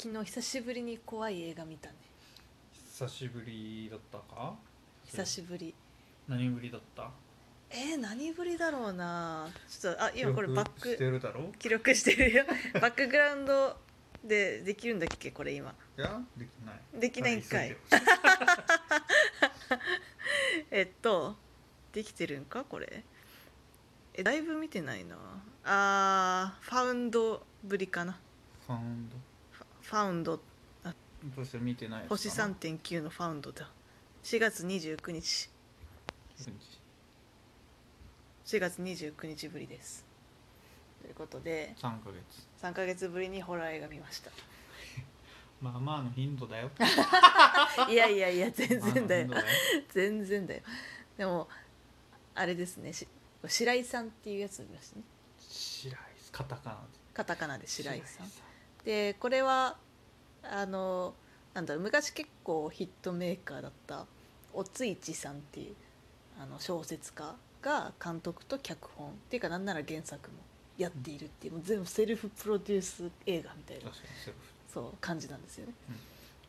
[0.00, 1.94] 昨日久しぶりに怖い映画見たね。
[2.72, 4.54] 久しぶりだったか？
[5.04, 5.74] 久しぶり。
[6.28, 7.10] 何ぶりだった？
[7.70, 9.48] えー、何ぶりだろうな。
[9.68, 11.50] ちょっとあ今これバックるだろ？
[11.58, 12.44] 記録してるよ。
[12.80, 13.76] バックグラウンド
[14.22, 15.32] でできるんだっけ？
[15.32, 15.74] これ今。
[15.98, 16.80] いやできない。
[17.00, 17.76] できないんかい。
[20.70, 21.36] えっと
[21.92, 22.64] できてるんか？
[22.64, 23.02] これ。
[24.14, 25.16] えだいぶ見てないな。
[25.64, 28.18] あーファウンドぶりかな。
[28.66, 29.16] ファウンド？
[29.88, 30.38] ファウンド
[32.08, 32.54] 星かな。
[32.54, 33.70] 3.9のファウンドだ。
[34.22, 35.48] 4月29日。
[38.44, 40.04] 4月29日ぶりです。
[41.00, 41.74] ということで。
[41.78, 42.46] 3ヶ月。
[42.62, 44.30] 3ヶ月ぶりにホラー映画見ました。
[45.62, 46.70] まあまあの頻度だよ。
[47.88, 49.26] いやいやいや全然だよ。
[49.28, 49.44] まあ
[49.88, 50.62] 全然だよ。
[51.16, 51.48] でも
[52.34, 52.92] あれですね。
[52.92, 53.08] し
[53.46, 55.02] 白井さんっていうやつ見ましたね。
[55.48, 55.96] 白井
[56.30, 56.80] カタカナで。
[57.14, 58.26] カタカナで白井さん。
[58.26, 58.47] ん
[58.84, 59.76] でこれは
[60.42, 61.14] あの
[61.54, 64.06] なんだろう昔結構ヒットメーカーだった
[64.54, 65.74] おついちさんっていう
[66.40, 70.36] あの小説家が監督と脚本っていうかなんなら原作も
[70.76, 73.90] やっているっていうもう全部セルフプロデュース映画みたいな
[74.72, 75.96] そう感じなんですよね、うん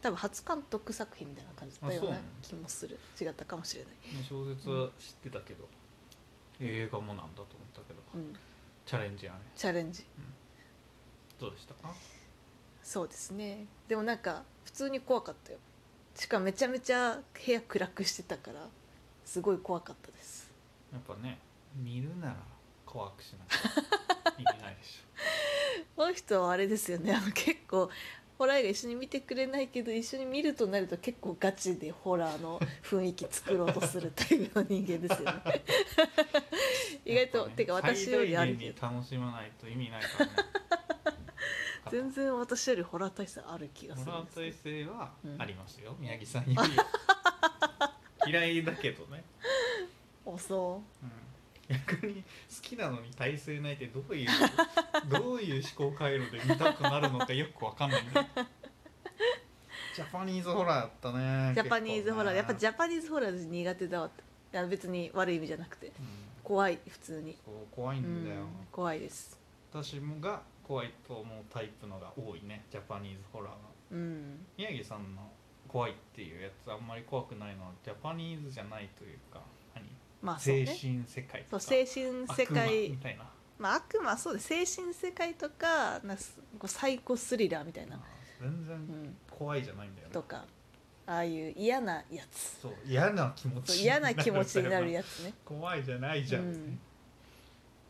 [0.02, 2.97] 多分初監督作品みたいな感じだったような気もする。
[3.19, 5.67] 違ったかもしれない、小説は知ってたけど、
[6.61, 8.33] 映画もなんだと思ったけど、うん、
[8.85, 9.39] チャレンジやね。
[9.57, 10.05] チャレンジ。
[11.38, 11.94] どうでしたか？
[12.89, 13.67] そうですね。
[13.87, 15.59] でもなんか普通に怖かったよ。
[16.15, 18.67] しかもめちゃめちゃ部屋暗くしてたから
[19.23, 20.51] すごい怖かったです。
[20.91, 21.37] やっぱね
[21.75, 22.35] 見るなら
[22.87, 24.33] 怖くしなきゃ。
[24.41, 25.03] 意味ないでし
[25.95, 27.13] この人はあれですよね。
[27.13, 27.91] あの結構
[28.39, 35.43] ホラー映画一緒に見てくれないけど一緒に見るとなると結構ガチでホラーの雰囲気作ろうとするタイプの人間ですよね。
[37.05, 40.58] ょ意外と、ねてか私よりあるけど楽しまないと意味ないからね
[41.89, 44.51] 全然私よりホラー体質ある気がすホラーで
[44.85, 46.71] すはうんありますよ、宮城さんより。
[48.31, 49.23] 嫌いだけどね、
[50.25, 52.22] おそうん、逆に好
[52.61, 54.29] きなのに体制ないってどういう
[55.09, 58.11] どういう思考回路で見たくなるのかよくわかんないね。
[59.95, 64.07] ジャパニーズホラーだったねうジャパニーズホラー、やっぱジャ、ャパニーズホラー私苦手だわ
[64.53, 65.88] いや別に悪い意味じゃなくて。
[65.88, 69.38] うん怖い普通に、そう怖いうんだよ、ん、怖いです。
[69.72, 72.63] 私もが怖いと思うタイプのが多いね。
[72.69, 73.57] ジャパニーズホラーが。
[73.91, 74.46] うん。
[74.56, 75.28] 宮城さんの
[75.68, 79.41] 怖いっていうやつあんまり怖くないのはジャパニーズじゃないというか
[79.74, 79.84] 何？
[80.22, 82.90] まあそう精ね神世界とかそう精神世界。
[82.90, 83.24] みたいな。
[83.58, 84.47] まあ悪魔そうです。
[84.47, 88.00] 精神世界とかなすこうサイコスリラーみたいな、
[88.40, 90.13] 全然うん、怖いじゃないんだよね。
[90.13, 90.46] とか
[91.08, 92.59] ああいう嫌なやつ。
[92.62, 95.34] そう嫌な気持ち嫌な気持ちになるつやつね。
[95.44, 96.79] 怖いじゃないじゃん、うん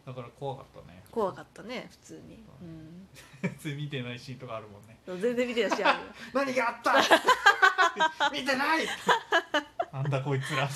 [0.10, 1.04] だから怖かったね。
[1.12, 3.08] 怖かったね普通に、うん、
[3.42, 4.98] 普通に見てないシーンとかあるもんね。
[5.08, 6.06] 全然見てらっしゃるよ。
[6.34, 8.30] 何があった？
[8.32, 8.86] 見てない？
[9.92, 10.70] なんだこいつら。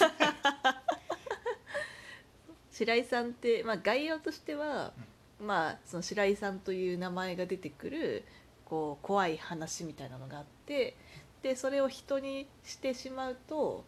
[2.71, 4.93] 白井さんって、まあ、概要としては、
[5.39, 8.23] まあその白井さんという名前が出てくる
[8.65, 10.95] こう怖い話みたいなのがあって
[11.41, 13.83] でそれを人にしてしまうと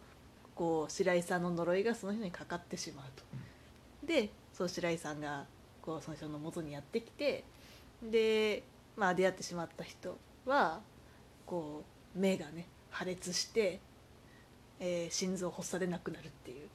[0.54, 3.24] こう白井さんの呪いがその人にかかってしまうと。
[4.06, 5.44] でそう白井さんが
[5.82, 7.44] こうその人の元にやってきて
[8.02, 8.62] で、
[8.96, 10.80] まあ、出会ってしまった人は
[11.44, 11.84] こ
[12.16, 13.80] う目がね破裂して、
[14.80, 16.68] えー心臓発作で亡くなるっていう、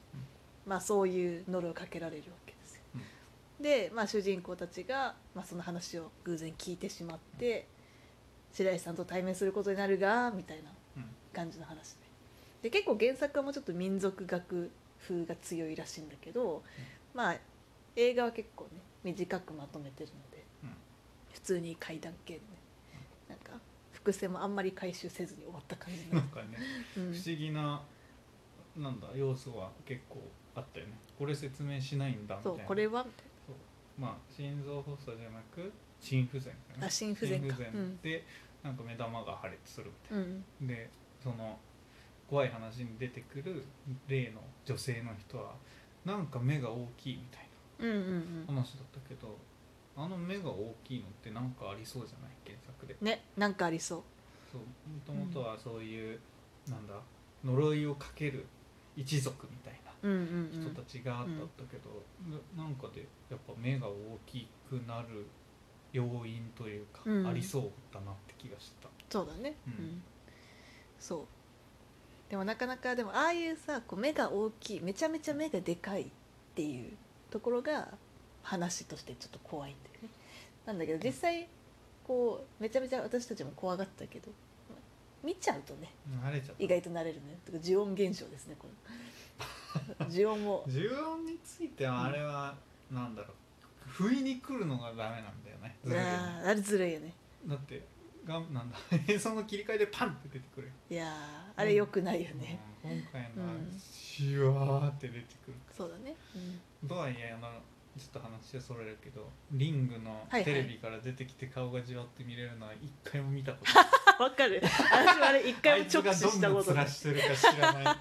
[0.66, 2.82] まあ、そういう呪いをかけられるわけですよ。
[3.60, 7.66] で、まあ、主人公たちが、まあ、その話を偶然聞いてしまって
[8.52, 11.04] 白石さんと対面することになるがみたいなうん。
[11.32, 11.98] 感じの話で。
[12.64, 14.70] で結構原作はもうちょっと民族学
[15.08, 16.62] 風が強いらしいんだけど、
[17.14, 17.36] まあ
[17.96, 20.70] 映画は結構ね短くまとめてるのでうん。
[21.32, 22.44] 普通に怪談系のね
[23.28, 23.52] なんか
[23.92, 26.58] 伏線もあんまり回収せずに終わった感じになんかね
[26.96, 27.12] うん。
[27.12, 27.82] 不思議な
[28.76, 30.22] なんだ要素は結構
[30.54, 33.04] あったよねこれ説明しないんだみたそいうなこれは？
[33.46, 33.54] そう。
[33.98, 36.86] まあ心臓発作じゃなく心不全かな。
[36.86, 37.54] あ心不全か。
[37.56, 38.24] 心不全で、
[38.62, 40.44] なんか目玉が破裂するみたいうん。
[40.62, 40.90] な、で
[41.22, 41.58] その
[42.28, 43.64] 怖い話に出てくる
[44.08, 45.54] 例の女性の人は
[46.04, 47.51] なんか目が大きいみたいうんうんうんな
[48.46, 49.36] 話だったけど、
[49.96, 52.30] あの目が大きいのってなんかありそうじゃない？
[52.46, 52.96] 原作で。
[53.00, 54.02] ねなんかありそう。
[54.50, 54.60] そう。
[54.60, 54.66] も
[55.04, 56.20] ともとはそういう、
[56.68, 56.94] なんだ
[57.44, 58.46] 呪いをかける
[58.96, 60.72] 一族みたいなうんうんうん。
[60.72, 62.02] 人たちがあったんだけど、
[62.56, 65.26] ななんかでやっぱ目が大きくなる
[65.92, 67.26] 要因というか、うん。
[67.26, 67.62] ありそう
[67.92, 68.88] だなって気がした。
[69.10, 70.02] そうだね、うん。
[70.98, 71.26] そう。
[72.30, 76.06] でもなかなかでもああいうさこう目が大きいめちゃめちゃ目がでかいっ
[76.54, 76.92] ていう
[77.32, 77.88] ところが
[78.42, 80.08] 話としてちょっと怖いんだよね。
[80.66, 81.48] なんだけど実際
[82.04, 84.30] こうめちゃめちゃ私たちも怖がったけど
[85.24, 85.90] 見ちゃうとね
[86.24, 86.62] 慣れちゃった。
[86.62, 88.72] 意外と慣れるねとか呪音現象ですねこれ。
[90.10, 92.54] 呪音も重音についてはあれは、
[92.90, 93.32] なんだろう。
[93.88, 95.78] 不意に来るのがダメなんだよね。
[95.82, 96.10] ずるいよね。
[96.10, 97.14] あーあれずるいよね。
[97.46, 97.82] だって
[98.26, 98.76] がなんだ。
[99.08, 100.72] 映像の切り替えでパンって出てくるよ。
[100.90, 106.16] いやーあれよくないよね、うん今回のはうんシュワーって出てくるそうだね、
[106.82, 106.88] うん。
[106.88, 107.48] とはいえあの
[107.96, 113.84] ちょっと話それるけどリングのテレビから出てきて顔がじわって見れるのは一回も見たことない。
[114.18, 114.60] あ わかる。
[114.62, 116.84] 私もあれ一回も直視したことない。
[116.84, 117.96] あいつがどんな面してるか知らない。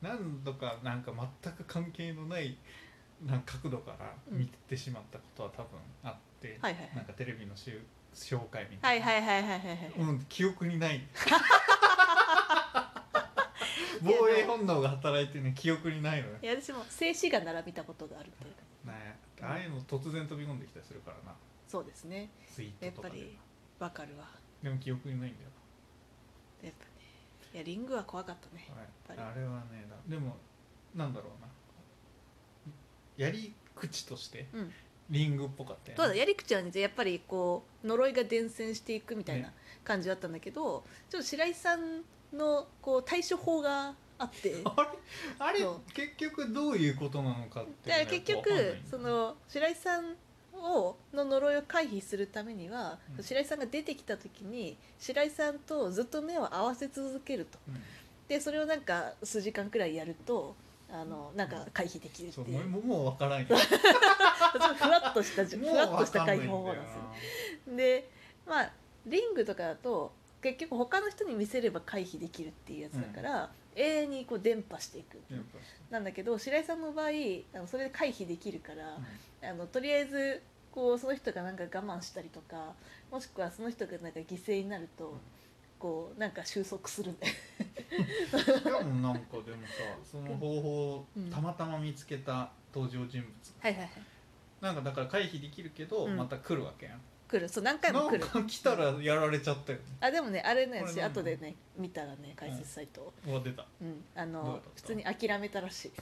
[0.00, 2.56] 何度かなんか全く関係のない
[3.26, 6.96] なんか角度から見てしまったことは多分あって、はいはいはい。
[6.96, 7.84] なんかテレビのしゅ
[8.14, 9.92] 紹介みたな、はいいはいはいはいはいはい。
[9.98, 11.00] うん、記憶にない。
[14.02, 16.36] 防衛本能が働いてね記憶にないのよ。
[16.42, 18.50] いや私も静止画なら見たことがあるっていう
[18.88, 21.34] ねああいうの突然飛び込んできたりするからな。
[21.68, 22.30] そうですね。
[22.46, 23.20] ツイートとかで。
[23.20, 23.38] やっぱり
[23.78, 24.28] わかるわ。
[24.62, 25.50] でも記憶にないんだよ。
[26.62, 26.90] やっぱね。
[27.54, 28.66] いやリングは怖かったね。
[28.70, 30.36] はい、やっぱあれはねだでも
[30.94, 31.48] なんだろうな。
[33.16, 34.72] やり口としてうん
[35.10, 39.54] リングっぽかったよそうだやり口はねやっぱりこう呪いが伝染していくみたいなね。
[39.84, 42.02] 感じだったんだけどちょっと白井さん
[42.32, 44.56] のこう対処法があって。
[45.38, 45.60] あれ？
[45.94, 50.16] 結局どういうことなのかっていうのがやっぱ分かんないんだその白井さん
[50.54, 53.24] をの呪いを回避するためには、うん。
[53.24, 57.58] 白井さんが出てきた時に白井さんとずっと目を合わせ続けると。
[57.66, 57.82] うん。
[58.28, 60.54] でそれをなんか数時間くらいやると
[60.92, 62.68] あのなんか回避できるっていう。
[62.68, 63.46] もうもう分からんよ。
[63.46, 66.46] ちょっとふわっとしたふわっとした分かんないんだよ。
[66.46, 66.94] 回避方法なんです
[67.70, 68.10] よで
[68.46, 68.70] まあ
[69.06, 75.18] リングとかだと結局他の人に見せれば回避できるっていうやつだから、永遠にこう伝播していく
[75.90, 77.08] なんだけど白井さんの場合
[77.54, 78.96] あのそれで回避できるから
[79.42, 80.42] ぱ、あのとりあえず
[80.72, 82.72] こうその人がなんか我慢したりとか
[83.10, 85.14] もしくはその人がなんか犠牲になると、
[85.80, 87.34] こうなんか収束するんだよ
[88.32, 91.30] うんしかもなんかでもさその方法をうん。
[91.30, 93.90] たまたま見つけた登場人物はいはいはい。
[94.60, 96.16] なんかだから回避できるけど、うん。
[96.16, 97.00] また来るわけやん。
[97.28, 97.48] 来る。
[97.48, 98.20] そう何回も来る。
[98.20, 103.66] なんか来たらやられちゃったよねあでもねあれねこれ後でね見たらね解説サイトを、うわ出た。
[103.80, 104.04] うん。
[104.14, 104.70] あどうだのった？
[104.76, 105.92] 普通に諦めたらしい。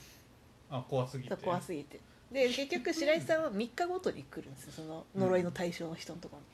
[0.71, 1.37] あ怖すぎて。
[1.37, 2.01] 怖すぎて。
[2.33, 4.73] で結局白井さんは3日ごとに来るんですよ。
[4.73, 6.47] その呪いの対象の人のところに。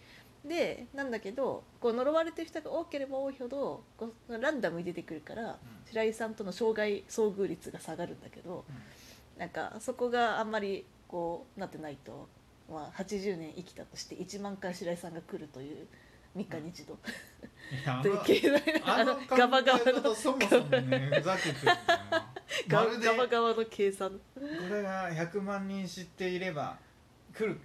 [0.45, 5.57] でなんだけどこう呪われてる人が多ければ多いほどこうランダムに出てくるから
[5.87, 8.65] 白井さんとの障害遭遇率が下がるんだけど
[9.39, 12.29] なんかそこがあんまりこうなってないと、
[12.71, 15.87] まあ、80年生きたとして1万回白井さんが来るという
[16.37, 16.97] 3日に一度、い
[17.87, 21.23] やあというの経済のあのガバガバののそもそもね
[22.67, 24.11] ガバガバの計算。
[24.11, 26.77] これが100万人知っていれば
[27.33, 27.61] 来る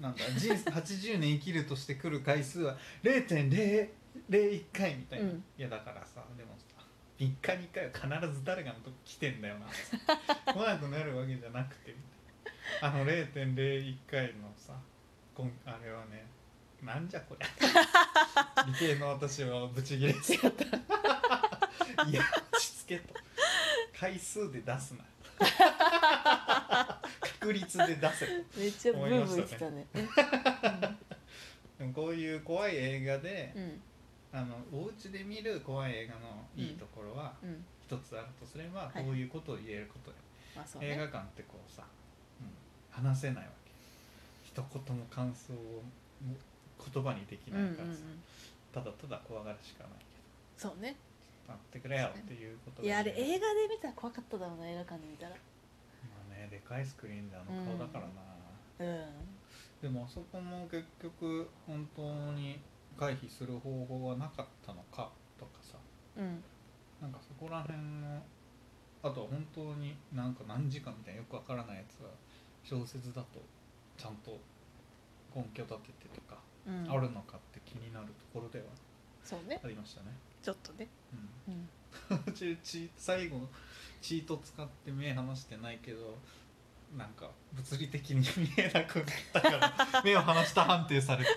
[0.00, 5.44] なんだ人生80年生きるとして来る回数は0.001回みたいな、うん。
[5.58, 6.82] いやだからさでもさ
[7.18, 9.66] 3日に1回は必ず誰かのとこ来てんだよな。
[10.52, 11.94] 来なくなるわけじゃなくて。
[12.80, 14.72] あの0.01回のさ
[15.34, 16.26] こんあれはね
[16.82, 17.48] なんじゃこりゃ。
[18.66, 20.64] 理系の私はブチギレて違った。
[22.06, 22.22] いや
[22.52, 23.12] 落ち着けと。
[23.98, 25.04] 回数で出すな
[27.40, 28.32] 確率で出せと。
[28.58, 29.86] めっちゃブーブー言ってたね。
[31.94, 33.80] こういう怖い映画で、うん。
[34.32, 37.64] あのお家で見る怖い映画のいいところはうん。
[37.82, 39.04] 一つあるとすれば、はい。
[39.04, 40.16] こういうことを言えることよ、
[40.54, 41.82] まあそう映ね画館ってこうさ、
[42.40, 43.70] うん、話せないわけ。
[44.44, 44.54] 一
[44.86, 45.82] 言も感想を
[46.22, 46.36] も
[46.92, 48.00] 言葉にできないからさ、
[48.72, 50.04] ただただ怖がるしかないけ
[50.56, 50.94] そうね。
[50.94, 51.10] ど
[51.50, 55.34] 待ってくれよっていうこといやあれ映映画で見たら怖かっただろうな映画館で見たら
[56.50, 58.10] でかいスクリーンであの顔だからな、
[58.78, 59.06] うん。
[59.80, 62.02] でもそこも結局本当
[62.32, 62.60] に
[62.98, 65.78] 回避する方法はなかったのかとかさ。
[66.16, 66.42] うん。
[67.00, 68.22] なんかそこら辺の
[69.02, 72.10] あとは本当になんか何時間みたいなよくわからないやつは
[72.62, 73.40] 小説だと
[73.96, 74.38] ちゃんと
[75.34, 76.90] 根拠立ててとかうん。
[76.90, 78.66] あるのかって気になるところでは
[79.62, 80.08] ありましたね。
[80.42, 80.88] ちょっとね。
[81.48, 81.68] うん。
[82.96, 83.48] 最後
[84.00, 86.18] チート使って目離してないけど
[86.96, 91.30] なんか物理的に見えなくなったから 目を離した判定されて。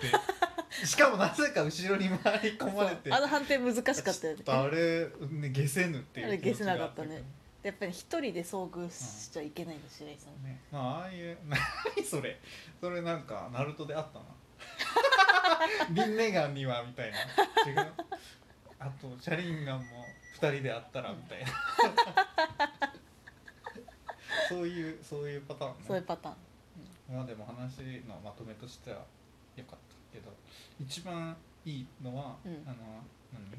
[0.84, 3.12] しかもなぜか後ろに回り込まれて。
[3.12, 4.42] あの判定難しかったよね。
[4.42, 7.22] とあれね消せぬっていうあれ消せなかったね。
[7.62, 10.42] やっぱり一人で遭遇しちゃいけないの白井さん。
[10.42, 10.60] ね。
[10.72, 12.40] まあああいう 何それ。
[12.80, 14.24] それなんかナルトであったな。
[15.90, 17.18] リンネガンにはみたいな。
[17.70, 17.92] 違う？
[18.84, 19.84] あとシャリンガンも
[20.40, 21.46] 2人であったらみたいな。
[24.48, 25.84] そういうそういうパターンね。
[25.86, 26.36] そういうパターン。
[27.16, 29.06] まあでも話のまとめとしては
[29.56, 30.30] 良かったけど
[30.78, 32.62] 一番いいのは、うん。
[32.66, 32.76] あの
[33.32, 33.58] 何？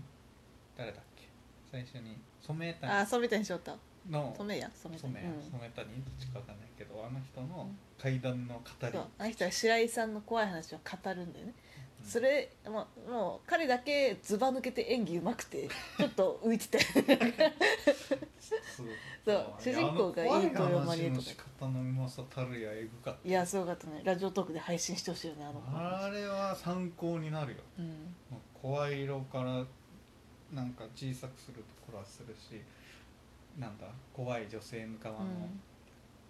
[0.78, 1.24] 誰だっけ？
[1.72, 2.92] 最初に染谷。
[2.94, 3.76] あ染谷翔太。
[4.10, 4.72] の染谷？
[4.74, 5.26] 染染谷。
[5.26, 7.68] 染谷どっちかわかんないけどあの人の
[7.98, 9.08] 階段の語り、そう。
[9.18, 16.80] あの人は白井さんの怖い話を語るんだよね、うんそれもうもう彼だけずば抜けて演技うまくて ちょっと浮いてた
[19.26, 19.54] そう。
[19.60, 24.02] 主人公がいい豊とまりえとかの仕方のうまさたるやえぐかっいやすごかったね。
[24.04, 27.58] ラジオトークで配信してほしいよねあのあれは参考になるよ。
[27.80, 27.88] うん。
[28.30, 29.66] もう声色から
[30.54, 32.62] なんか小さくするところはするし
[33.58, 35.26] なんだ怖い女性の側の、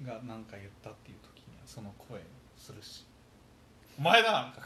[0.04, 2.22] が何か言ったっていう時にはその声を
[2.56, 3.06] するし
[3.98, 4.54] 「お前だ!」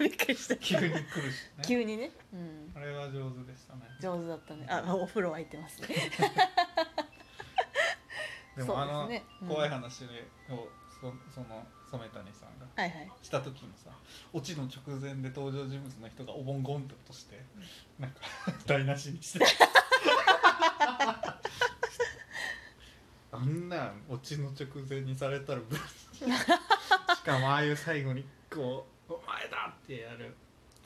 [0.00, 0.56] びっくりした。
[0.56, 1.64] 急に来るしね。
[1.64, 3.82] 急にね、うん、あれは上手でしたね。
[4.00, 4.66] 上手だったね。
[4.68, 5.88] あお風呂沸いてますね。
[8.56, 9.48] でもあのそうん。
[9.48, 10.08] 怖い話を
[11.00, 13.12] そその染谷さんがはいはい。
[13.22, 13.90] した時のさ
[14.32, 17.44] オチの直前で登場人物の人がお盆ゴンって落として
[17.98, 18.20] なんか
[18.66, 19.44] 台無しにして。
[23.32, 25.82] あんなんオチの直前にされたらブし
[27.22, 28.24] かもああいう最後に
[28.56, 30.34] こう「お前だ!」ってやる。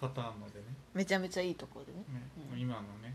[0.01, 0.65] パターンのでね。
[0.95, 1.99] めちゃめちゃいいところでね。
[2.09, 2.23] ね、
[2.53, 2.59] うん。
[2.59, 3.15] 今のね。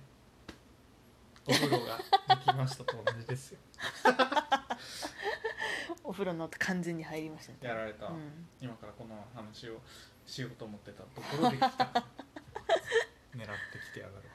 [1.47, 2.03] お風呂がで
[2.43, 3.59] きましたと同じですよ。
[6.03, 7.57] お風呂の音完全に入りましたね。
[7.61, 8.47] やられた、うん。
[8.61, 9.81] 今からこの話を
[10.27, 11.69] しようと思ってたところで来た。
[13.35, 14.29] 狙ってきてやがる。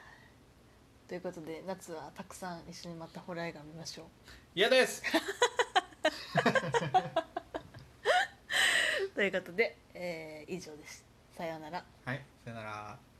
[1.07, 4.05] ということで夏はたくさん一緒にまたホラー映画見ましょう。
[4.55, 5.01] 嫌です
[9.21, 11.05] ということで、えー以上です。
[11.37, 11.85] さようなら。
[12.05, 13.10] はいさよなら。